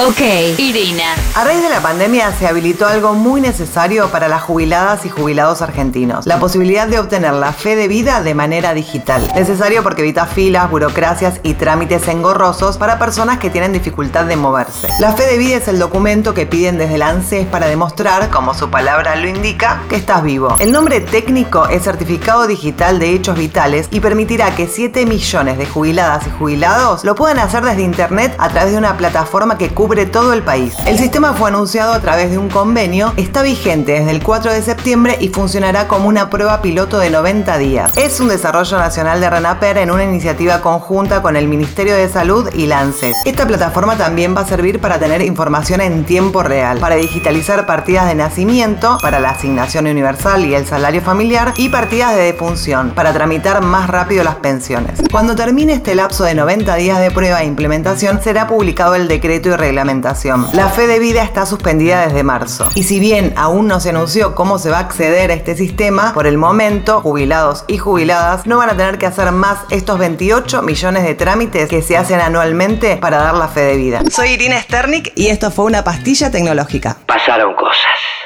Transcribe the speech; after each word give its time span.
Ok, 0.00 0.20
Irina. 0.58 1.16
A 1.34 1.42
raíz 1.42 1.60
de 1.60 1.68
la 1.68 1.80
pandemia 1.80 2.30
se 2.30 2.46
habilitó 2.46 2.86
algo 2.86 3.14
muy 3.14 3.40
necesario 3.40 4.08
para 4.10 4.28
las 4.28 4.42
jubiladas 4.42 5.04
y 5.04 5.08
jubilados 5.08 5.60
argentinos, 5.60 6.24
la 6.24 6.38
posibilidad 6.38 6.86
de 6.86 7.00
obtener 7.00 7.32
la 7.32 7.52
fe 7.52 7.74
de 7.74 7.88
vida 7.88 8.22
de 8.22 8.32
manera 8.32 8.74
digital. 8.74 9.28
Necesario 9.34 9.82
porque 9.82 10.02
evita 10.02 10.26
filas, 10.26 10.70
burocracias 10.70 11.40
y 11.42 11.54
trámites 11.54 12.06
engorrosos 12.06 12.78
para 12.78 13.00
personas 13.00 13.38
que 13.38 13.50
tienen 13.50 13.72
dificultad 13.72 14.26
de 14.26 14.36
moverse. 14.36 14.86
La 15.00 15.14
fe 15.14 15.26
de 15.26 15.36
vida 15.36 15.56
es 15.56 15.66
el 15.66 15.80
documento 15.80 16.32
que 16.32 16.46
piden 16.46 16.78
desde 16.78 16.94
el 16.94 17.02
ANSES 17.02 17.46
para 17.46 17.66
demostrar, 17.66 18.30
como 18.30 18.54
su 18.54 18.70
palabra 18.70 19.16
lo 19.16 19.26
indica, 19.26 19.82
que 19.88 19.96
estás 19.96 20.22
vivo. 20.22 20.54
El 20.60 20.70
nombre 20.70 21.00
técnico 21.00 21.66
es 21.66 21.82
Certificado 21.82 22.46
Digital 22.46 23.00
de 23.00 23.14
Hechos 23.14 23.36
Vitales 23.36 23.88
y 23.90 23.98
permitirá 23.98 24.54
que 24.54 24.68
7 24.68 25.06
millones 25.06 25.58
de 25.58 25.66
jubiladas 25.66 26.24
y 26.28 26.30
jubilados 26.38 27.02
lo 27.02 27.16
puedan 27.16 27.40
hacer 27.40 27.64
desde 27.64 27.82
Internet 27.82 28.36
a 28.38 28.48
través 28.48 28.70
de 28.70 28.78
una 28.78 28.96
plataforma 28.96 29.58
que 29.58 29.70
cubre 29.70 29.87
todo 29.88 30.34
el 30.34 30.42
país. 30.42 30.74
El 30.86 30.98
sistema 30.98 31.32
fue 31.32 31.48
anunciado 31.48 31.94
a 31.94 32.00
través 32.00 32.30
de 32.30 32.36
un 32.36 32.50
convenio, 32.50 33.14
está 33.16 33.40
vigente 33.40 33.92
desde 33.92 34.10
el 34.10 34.22
4 34.22 34.52
de 34.52 34.60
septiembre 34.60 35.16
y 35.18 35.28
funcionará 35.28 35.88
como 35.88 36.08
una 36.08 36.28
prueba 36.28 36.60
piloto 36.60 36.98
de 36.98 37.08
90 37.08 37.56
días. 37.56 37.96
Es 37.96 38.20
un 38.20 38.28
desarrollo 38.28 38.76
nacional 38.76 39.18
de 39.20 39.30
RENAPER 39.30 39.78
en 39.78 39.90
una 39.90 40.04
iniciativa 40.04 40.60
conjunta 40.60 41.22
con 41.22 41.36
el 41.36 41.48
Ministerio 41.48 41.94
de 41.94 42.06
Salud 42.08 42.50
y 42.54 42.66
la 42.66 42.86
Esta 43.24 43.46
plataforma 43.46 43.96
también 43.96 44.36
va 44.36 44.42
a 44.42 44.46
servir 44.46 44.78
para 44.78 44.98
tener 44.98 45.22
información 45.22 45.80
en 45.80 46.04
tiempo 46.04 46.42
real, 46.42 46.78
para 46.78 46.96
digitalizar 46.96 47.64
partidas 47.64 48.06
de 48.08 48.14
nacimiento, 48.14 48.98
para 49.00 49.20
la 49.20 49.30
asignación 49.30 49.86
universal 49.86 50.44
y 50.44 50.54
el 50.54 50.66
salario 50.66 51.00
familiar 51.00 51.54
y 51.56 51.70
partidas 51.70 52.14
de 52.14 52.24
defunción, 52.24 52.92
para 52.94 53.14
tramitar 53.14 53.62
más 53.62 53.88
rápido 53.88 54.22
las 54.22 54.36
pensiones. 54.36 55.00
Cuando 55.10 55.34
termine 55.34 55.72
este 55.72 55.94
lapso 55.94 56.24
de 56.24 56.34
90 56.34 56.74
días 56.76 57.00
de 57.00 57.10
prueba 57.10 57.42
e 57.42 57.46
implementación, 57.46 58.20
será 58.22 58.46
publicado 58.46 58.94
el 58.94 59.08
decreto 59.08 59.48
y 59.48 59.52
reglamento 59.52 59.77
la 60.52 60.68
fe 60.68 60.86
de 60.86 60.98
vida 60.98 61.22
está 61.22 61.46
suspendida 61.46 62.06
desde 62.06 62.22
marzo. 62.22 62.68
Y 62.74 62.82
si 62.82 62.98
bien 62.98 63.32
aún 63.36 63.68
no 63.68 63.78
se 63.80 63.90
anunció 63.90 64.34
cómo 64.34 64.58
se 64.58 64.70
va 64.70 64.78
a 64.78 64.80
acceder 64.80 65.30
a 65.30 65.34
este 65.34 65.54
sistema, 65.56 66.12
por 66.12 66.26
el 66.26 66.36
momento, 66.36 67.00
jubilados 67.00 67.64
y 67.68 67.78
jubiladas 67.78 68.46
no 68.46 68.58
van 68.58 68.70
a 68.70 68.76
tener 68.76 68.98
que 68.98 69.06
hacer 69.06 69.30
más 69.32 69.58
estos 69.70 69.98
28 69.98 70.62
millones 70.62 71.04
de 71.04 71.14
trámites 71.14 71.68
que 71.68 71.82
se 71.82 71.96
hacen 71.96 72.20
anualmente 72.20 72.96
para 72.96 73.18
dar 73.18 73.34
la 73.34 73.48
fe 73.48 73.60
de 73.60 73.76
vida. 73.76 74.02
Soy 74.10 74.30
Irina 74.30 74.60
Sternik 74.60 75.12
y 75.14 75.28
esto 75.28 75.50
fue 75.50 75.66
una 75.66 75.84
pastilla 75.84 76.30
tecnológica. 76.30 76.96
Pasaron 77.06 77.54
cosas. 77.54 78.17